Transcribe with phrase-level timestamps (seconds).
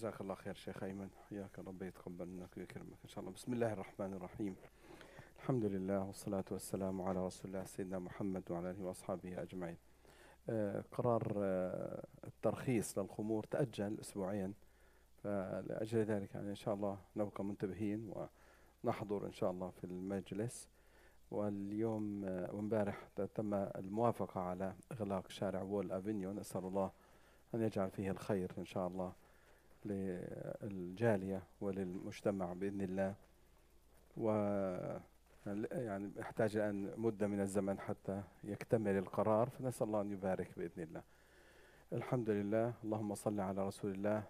[0.00, 1.08] جزاك الله خير شيخ أيمن.
[1.28, 2.98] حياك ربي يتقبل منك ويكرمك.
[3.04, 3.32] إن شاء الله.
[3.32, 4.56] بسم الله الرحمن الرحيم.
[5.38, 9.76] الحمد لله والصلاة والسلام على رسول الله سيدنا محمد وعلى آله وأصحابه أجمعين.
[10.48, 14.54] آه، قرار آه، الترخيص للخمور تأجل أسبوعين.
[15.22, 18.12] فلأجل ذلك يعني إن شاء الله نبقى منتبهين
[18.84, 20.68] ونحضر إن شاء الله في المجلس.
[21.30, 26.90] واليوم آه، وامبارح تم الموافقة على إغلاق شارع وول أفينيو نسأل الله
[27.54, 29.12] أن يجعل فيه الخير إن شاء الله.
[29.84, 33.14] للجالية وللمجتمع بإذن الله.
[34.16, 34.30] و
[35.72, 41.02] يعني يحتاج الآن مدة من الزمن حتى يكتمل القرار فنسأل الله أن يبارك بإذن الله.
[41.92, 44.22] الحمد لله اللهم صل على رسول الله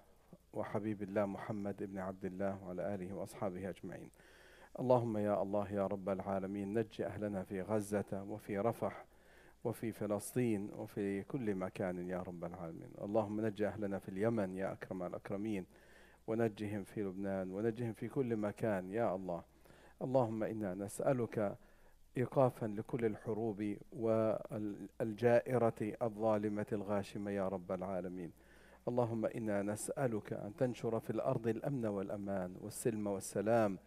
[0.52, 4.10] وحبيب الله محمد بن عبد الله وعلى آله وأصحابه أجمعين.
[4.80, 9.04] اللهم يا الله يا رب العالمين نج أهلنا في غزة وفي رفح
[9.64, 12.90] وفي فلسطين وفي كل مكان يا رب العالمين.
[13.02, 15.66] اللهم نج أهلنا في اليمن يا أكرم الأكرمين
[16.26, 19.42] ونجهم في لبنان ونجهم في كل مكان يا الله.
[20.02, 21.56] اللهم إنا نسألك
[22.16, 28.32] إيقافا لكل الحروب والجائرة الظالمة الغاشمة يا رب العالمين.
[28.88, 33.78] اللهم إنا نسألك أن تنشر في الأرض الأمن والأمان والسلم والسلام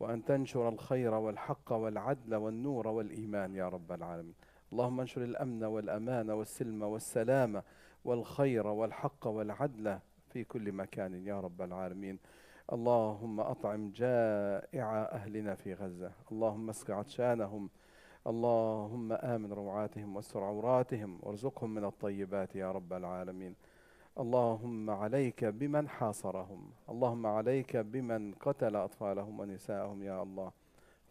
[0.00, 4.34] وأن تنشر الخير والحق والعدل والنور والإيمان يا رب العالمين.
[4.74, 7.62] اللهم انشر الأمن والأمان والسلم والسلام
[8.04, 9.98] والخير والحق والعدل
[10.30, 12.18] في كل مكان يا رب العالمين.
[12.72, 16.12] اللهم أطعم جائع أهلنا في غزة.
[16.32, 17.70] اللهم اسق عطشانهم.
[18.26, 21.18] اللهم آمن روعاتهم واستر عوراتهم.
[21.22, 23.54] وارزقهم من الطيبات يا رب العالمين.
[24.18, 26.70] اللهم عليك بمن حاصرهم.
[26.88, 30.52] اللهم عليك بمن قتل أطفالهم ونساءهم يا الله.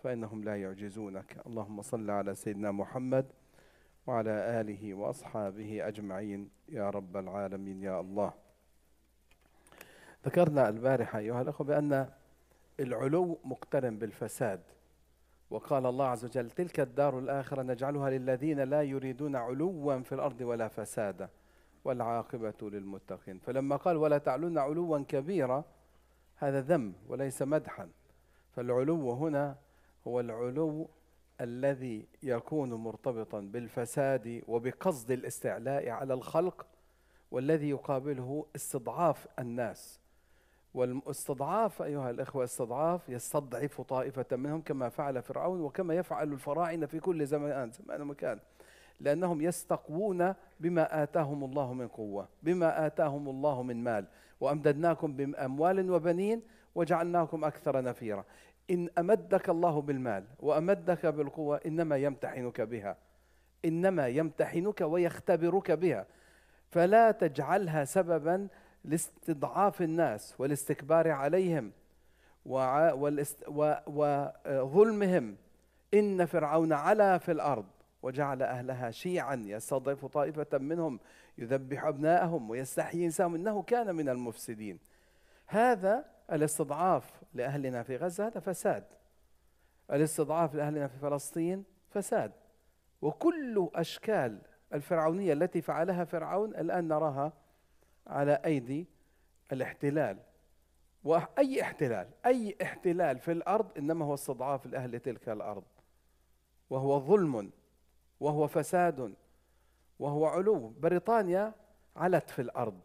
[0.03, 1.38] فإنهم لا يعجزونك.
[1.48, 3.25] اللهم صل على سيدنا محمد
[4.07, 6.49] وعلى آله وأصحابه أجمعين.
[6.69, 8.33] يا رب العالمين يا الله.
[10.25, 12.09] ذكرنا البارحة أيها الأخوة بأن
[12.79, 14.61] العلو مقترن بالفساد.
[15.49, 20.67] وقال الله عز وجل تلك الدار الآخرة نجعلها للذين لا يريدون علوا في الأرض ولا
[20.67, 21.30] فسادا
[21.86, 23.39] والعاقبة للمتقين.
[23.39, 25.63] فلما قال ولا تعلون علوا كبيرا
[26.36, 27.89] هذا ذم وليس مدحا.
[28.55, 29.55] فالعلو هنا
[30.08, 30.89] هو العلو
[31.42, 36.66] الذي يكون مرتبطا بالفساد وبقصد الاستعلاء على الخلق
[37.32, 39.99] والذي يقابله استضعاف الناس.
[40.73, 47.26] والاستضعاف أيها الإخوة استضعاف يستضعف طائفة منهم كما فعل فرعون وكما يفعل الفراعنة في كل
[47.26, 48.39] زمان زمان ومكان.
[48.99, 54.05] لأنهم يستقوون بما آتاهم الله من قوة بما آتاهم الله من مال.
[54.39, 56.42] وأمددناكم بأموال وبنين
[56.76, 58.26] وجعلناكم أكثر نفيرا.
[58.71, 62.97] إن أمدك الله بالمال وأمدك بالقوة إنما يمتحنك بها.
[63.65, 66.05] إنما يمتحنك ويختبرك بها.
[66.71, 68.47] فلا تجعلها سببا
[68.85, 71.71] لاستضعاف الناس والاستكبار عليهم
[74.45, 75.35] وظلمهم.
[75.93, 77.65] إن فرعون علا في الأرض
[78.03, 80.99] وجعل أهلها شيعا يستضعف طائفة منهم
[81.37, 83.35] يذبح أبناءهم ويستحيي نساءهم.
[83.35, 84.80] إنه كان من المفسدين.
[85.47, 88.83] هذا الاستضعاف لأهلنا في غزة هذا فساد.
[89.92, 92.32] الاستضعاف لأهلنا في فلسطين فساد.
[93.02, 94.42] وكل أشكال
[94.73, 97.33] الفرعونية التي فعلها فرعون الآن نراها
[98.08, 98.88] على أيدي
[99.52, 100.20] الاحتلال.
[101.04, 105.64] وأي احتلال أي احتلال في الأرض إنما هو استضعاف لأهل تلك الأرض.
[106.70, 107.52] وهو ظلم
[108.20, 109.16] وهو فساد
[109.99, 110.70] وهو علو.
[110.70, 111.54] بريطانيا
[111.95, 112.80] علت في الأرض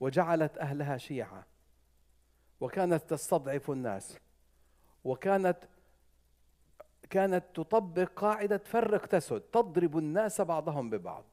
[0.00, 1.51] وجعلت أهلها شيعا.
[2.62, 4.18] وكانت تستضعف الناس
[5.04, 5.58] وكانت
[7.10, 11.24] كانت تطبق قاعدة فرق تسد تضرب الناس بعضهم ببعض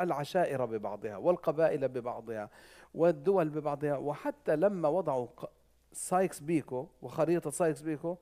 [0.00, 2.50] العشائر ببعضها والقبائل ببعضها
[2.94, 5.26] والدول ببعضها وحتى لما وضعوا
[5.92, 8.16] سايكس بيكو وخريطة سايكس بيكو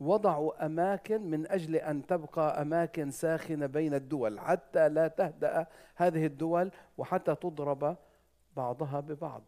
[0.00, 5.66] وضعوا أماكن من أجل أن تبقى أماكن ساخنة بين الدول حتى لا تهدأ
[5.96, 7.96] هذه الدول وحتى تضرب
[8.56, 9.42] بعضها ببعض.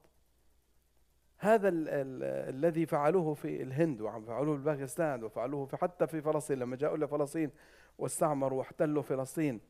[1.43, 2.23] هذا ال ال
[2.55, 7.51] الذي فعلوه في الهند وفعلوه في باكستان وفعلوه في حتى في فلسطين لما جاءوا لفلسطين
[7.99, 9.61] واستعمروا واحتلوا فلسطين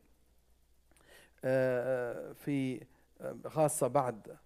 [1.45, 2.87] آه، آه، في
[3.21, 4.37] آه، خاصة بعد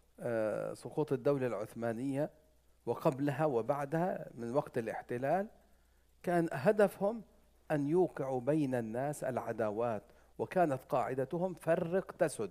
[0.73, 2.31] سقوط الدولة العثمانية
[2.87, 5.47] وقبلها وبعدها من وقت الاحتلال
[6.23, 7.23] كان هدفهم
[7.71, 10.03] أن يوقعوا بين الناس العداوات
[10.39, 12.51] وكانت قاعدتهم فرق تسد.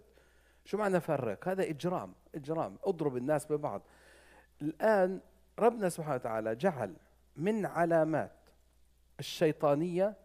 [0.65, 2.77] شو معنى فرق؟ هذا إجرام إجرام.
[2.83, 3.81] اضرب الناس ببعض.
[4.63, 5.19] الآن
[5.59, 6.93] ربنا سبحانه وتعالى جعل
[7.35, 8.31] من علامات
[9.19, 10.15] الشيطانية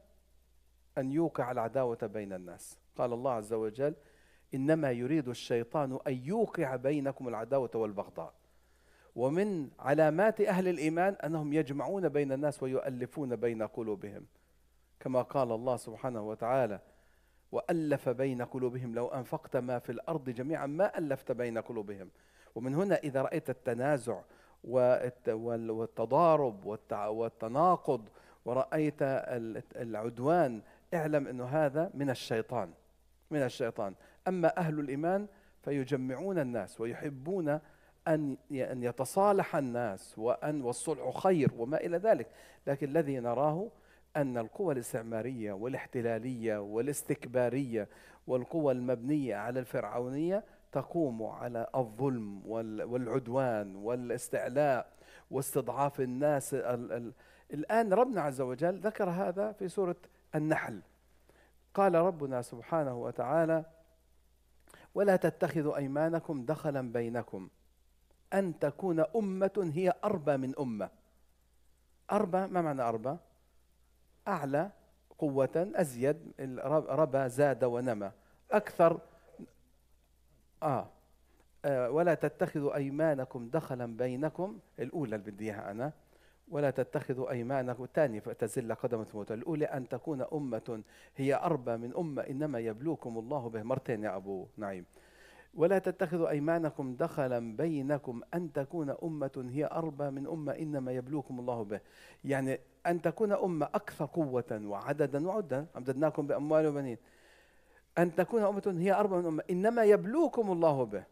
[0.99, 2.79] أن يوقع العداوة بين الناس.
[2.97, 3.95] قال الله عز وجل
[4.55, 8.35] إنما يريد الشيطان أن يوقع بينكم العداوة والبغضاء.
[9.17, 14.27] ومن علامات أهل الإيمان أنهم يجمعون بين الناس ويؤلفون بين قلوبهم.
[15.01, 16.81] كما قال الله سبحانه وتعالى
[17.53, 22.11] وألف بين قلوبهم لو أنفقت ما في الأرض جميعا ما ألفت بين قلوبهم.
[22.59, 24.21] ومن هنا إذا رأيت التنازع
[25.29, 28.09] والتضارب والتناقض
[28.45, 28.99] ورأيت
[29.77, 30.63] العدوان
[30.95, 32.71] اعلم أنه هذا من الشيطان
[33.31, 33.95] من الشيطان.
[34.29, 35.27] أما أهل الإيمان
[35.63, 37.49] فيجمعون الناس ويحبون
[38.09, 42.27] أن أن يتصالح الناس وأن والصلح خير وما إلى ذلك.
[42.67, 43.69] لكن الذي نراه
[44.17, 47.89] أن القوى الاستعمارية والاحتلالية والاستكبارية
[48.27, 52.47] والقوى المبنية على الفرعونية تقوم على الظلم
[52.91, 54.93] والعدوان والاستعلاء
[55.31, 56.55] واستضعاف الناس
[57.55, 59.97] الآن ربنا عز وجل ذكر هذا في سورة
[60.35, 60.83] النحل.
[61.75, 63.65] قال ربنا سبحانه وتعالى
[64.95, 67.49] ولا تتخذوا أيمانكم دخلا بينكم.
[68.35, 70.91] أن تكون أمة هي أربى من أمة.
[72.13, 73.17] أربى ما معنى أربى؟
[74.29, 74.71] أعلى
[75.19, 76.33] قوة أزيد
[76.89, 78.13] ربى زاد ونمى.
[78.51, 79.01] أكثر
[80.63, 80.89] آه.
[81.65, 85.93] آه ولا تتخذوا أيمانكم دخلا بينكم الأولى اللي بدي إياها أنا
[86.51, 90.83] ولا تتخذوا أيمانكم الثانية فتزل قدم موت الأولى أن تكون أمة
[91.17, 93.63] هي أربى من أمة إنما يبلوكم الله به.
[93.63, 94.85] مرتين يا أبو نعيم.
[95.55, 101.65] ولا تتخذوا أيمانكم دخلا بينكم أن تكون أمة هي أربى من أمة إنما يبلوكم الله
[101.65, 101.81] به.
[102.25, 106.99] يعني أن تكون أمة أكثر قوة وعددا وعدا أمددناكم بأموال وبنين.
[107.99, 109.43] أن تكون أمة هي أربى من أمة.
[109.51, 111.05] إنما يبلوكم الله به.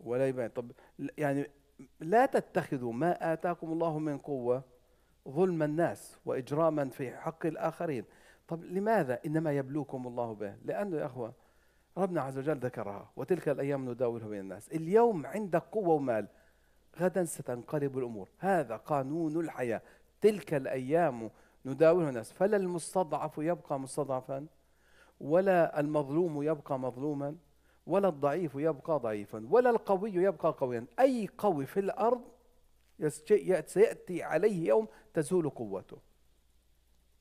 [0.00, 0.70] ولا يبين طب
[1.18, 1.50] يعني
[2.00, 4.62] لا تتخذوا ما آتاكم الله من قوة
[5.28, 8.04] ظلم الناس وإجراما في حق الآخرين.
[8.48, 11.32] طب لماذا إنما يبلوكم الله به؟ لأنه يا أخوة
[11.98, 14.68] ربنا عز وجل ذكرها وتلك الأيام نداولها بين الناس.
[14.68, 16.26] اليوم عندك قوة ومال
[17.00, 18.28] غدا ستنقلب الأمور.
[18.38, 19.82] هذا قانون الحياة.
[20.20, 21.30] تلك الأيام
[21.66, 22.32] نداولها الناس.
[22.32, 24.46] فلا المستضعف يبقى مستضعفا.
[25.20, 27.36] ولا المظلوم يبقى مظلوما
[27.86, 30.86] ولا الضعيف يبقى ضعيفا ولا القوي يبقى قويا.
[31.00, 32.22] أي قوي في الأرض
[33.66, 35.96] سيأتي عليه يوم تزول قوته.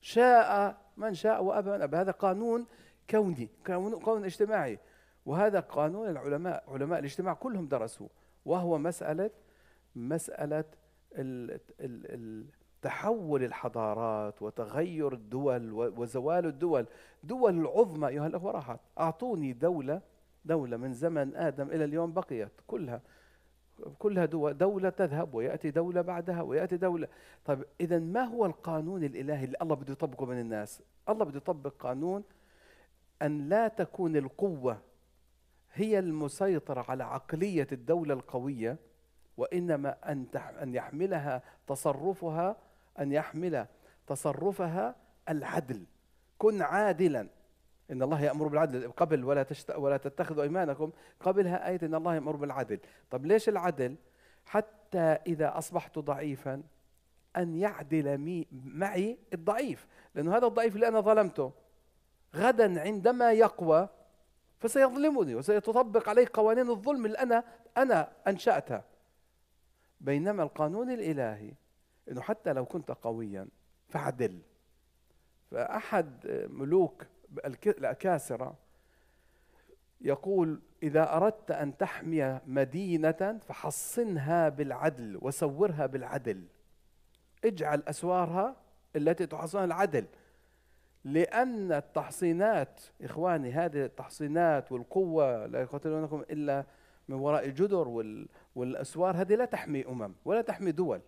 [0.01, 1.97] شاء من شاء وأبى من أبى.
[1.97, 2.65] هذا قانون
[3.09, 4.79] كوني قانون اجتماعي.
[5.25, 8.09] وهذا قانون العلماء علماء الاجتماع كلهم درسوه.
[8.45, 9.29] وهو مسألة
[9.95, 10.65] مسألة
[12.83, 16.85] تحول الحضارات وتغير الدول وزوال الدول.
[17.23, 18.79] دول العظمى أيها الأخوة راحت.
[18.99, 20.01] أعطوني دولة
[20.45, 22.51] دولة من زمن آدم إلى اليوم بقيت.
[22.67, 23.01] كلها
[23.99, 27.07] كلها دول دولة تذهب ويأتي دولة بعدها ويأتي دولة.
[27.45, 31.73] طيب إذا ما هو القانون الإلهي اللي الله بده يطبقه من الناس؟ الله بده يطبق
[31.79, 32.23] قانون
[33.21, 34.77] أن لا تكون القوة
[35.73, 38.77] هي المسيطرة على عقلية الدولة القوية
[39.37, 42.55] وإنما أن أن يحملها تصرفها
[42.99, 43.65] أن يحمل
[44.07, 44.95] تصرفها
[45.29, 45.85] العدل.
[46.37, 47.27] كن عادلا.
[47.91, 48.91] إن الله يأمر بالعدل.
[48.91, 49.71] قبل ولا تشت...
[49.71, 50.91] ولا تتخذوا أيمانكم.
[51.19, 52.79] قبلها آية إن الله يأمر بالعدل.
[53.09, 53.95] طب ليش العدل؟
[54.45, 54.97] حتى
[55.27, 56.63] إذا أصبحت ضعيفا
[57.37, 59.87] أن يعدل مي معي الضعيف.
[60.15, 61.51] لأنه هذا الضعيف اللي أنا ظلمته.
[62.35, 63.89] غدا عندما يقوى
[64.59, 67.43] فسيظلمني وسيتطبق عليه قوانين الظلم اللي أنا
[67.77, 68.83] أنا أنشأتها.
[70.01, 71.53] بينما القانون الإلهي
[72.11, 73.47] إنه حتى لو كنت قويا
[73.89, 74.41] فعدل.
[75.51, 77.05] فأحد ملوك
[77.67, 78.55] الأكاسرة
[80.01, 86.45] يقول إذا أردت أن تحمي مدينة فحصنها بالعدل وسورها بالعدل.
[87.45, 88.55] اجعل أسوارها
[88.95, 90.05] التي تحصنها العدل.
[91.03, 96.65] لأن التحصينات إخواني هذه التحصينات والقوة لا يقاتلونكم إلا
[97.07, 97.87] من وراء الجدر
[98.55, 101.01] والأسوار هذه لا تحمي أمم ولا تحمي دول.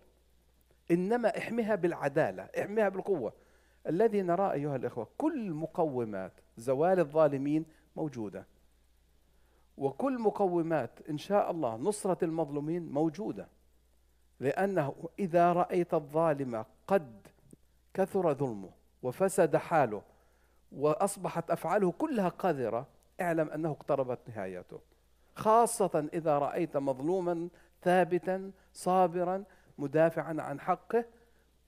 [0.90, 3.32] إنما احميها بالعدالة احميها بالقوة.
[3.86, 7.64] الذي نراه أيها الإخوة كل مقومات زوال الظالمين
[7.96, 8.46] موجودة.
[9.78, 13.48] وكل مقومات إن شاء الله نصرة المظلومين موجودة.
[14.40, 17.26] لأنه إذا رأيت الظالم قد
[17.94, 18.70] كثر ظلمه
[19.02, 20.02] وفسد حاله
[20.72, 22.86] وأصبحت أفعاله كلها قذرة
[23.20, 24.80] اعلم أنه اقتربت نهايته.
[25.34, 27.48] خاصة إذا رأيت مظلوما
[27.82, 29.44] ثابتا صابرا
[29.78, 31.04] مدافعا عن حقه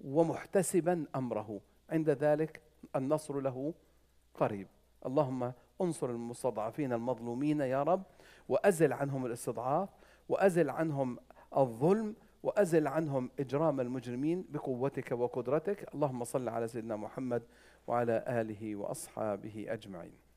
[0.05, 1.61] ومحتسبا أمره.
[1.91, 2.61] عند ذلك
[2.97, 3.75] النصر له
[4.35, 4.67] قريب.
[5.07, 8.03] اللهم انصر المستضعفين المظلومين يا رب
[8.49, 9.88] وأزل عنهم الاستضعاف
[10.29, 11.19] وأزل عنهم
[11.57, 15.95] الظلم وأزل عنهم إجرام المجرمين بقوتك وقدرتك.
[15.95, 17.43] اللهم صل على سيدنا محمد
[17.87, 20.28] وعلى آله وأصحابه أجمعين.